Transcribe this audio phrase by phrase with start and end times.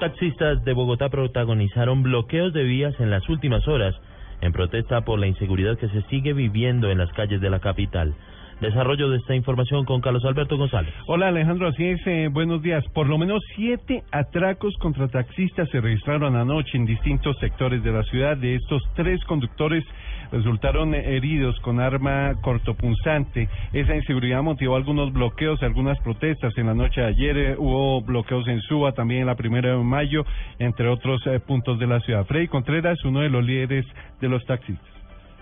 [0.00, 3.94] Taxistas de Bogotá protagonizaron bloqueos de vías en las últimas horas
[4.40, 8.14] en protesta por la inseguridad que se sigue viviendo en las calles de la capital.
[8.60, 10.92] Desarrollo de esta información con Carlos Alberto González.
[11.06, 12.84] Hola Alejandro, así es, eh, buenos días.
[12.92, 18.02] Por lo menos siete atracos contra taxistas se registraron anoche en distintos sectores de la
[18.02, 18.36] ciudad.
[18.36, 19.82] De estos tres conductores
[20.30, 23.48] resultaron heridos con arma cortopunzante.
[23.72, 26.52] Esa inseguridad motivó algunos bloqueos, algunas protestas.
[26.58, 29.82] En la noche de ayer eh, hubo bloqueos en Suba, también en la primera de
[29.82, 30.26] mayo,
[30.58, 32.26] entre otros eh, puntos de la ciudad.
[32.26, 33.86] Freddy Contreras, uno de los líderes
[34.20, 34.86] de los taxistas.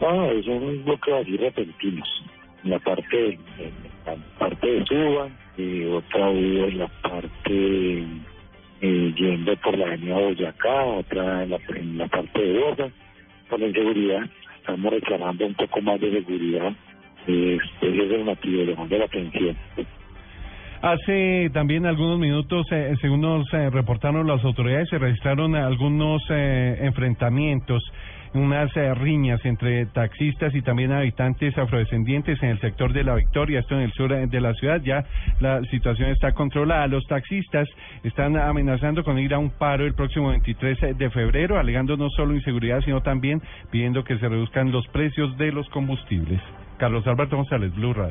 [0.00, 2.08] Ah, son bloqueos así repentinos
[2.64, 3.72] en la parte, en
[4.06, 8.04] la parte de Suba, y otra hubo en la parte
[8.80, 12.90] eh, yendo por la avenida Boyacá, otra en la, en la parte de Bosa,
[13.48, 14.22] por la inseguridad.
[14.56, 16.72] Estamos reclamando un poco más de seguridad.
[17.26, 19.56] Este es el motivo, de la atención.
[20.82, 26.78] Hace también algunos minutos, eh, según nos eh, reportaron las autoridades, se registraron algunos eh,
[26.80, 27.82] enfrentamientos
[28.34, 33.60] unas eh, riñas entre taxistas y también habitantes afrodescendientes en el sector de la Victoria,
[33.60, 34.80] esto en el sur de la ciudad.
[34.82, 35.04] Ya
[35.40, 36.86] la situación está controlada.
[36.86, 37.68] Los taxistas
[38.04, 42.34] están amenazando con ir a un paro el próximo 23 de febrero, alegando no solo
[42.34, 46.40] inseguridad, sino también pidiendo que se reduzcan los precios de los combustibles.
[46.78, 48.08] Carlos Alberto González, Blue Radio.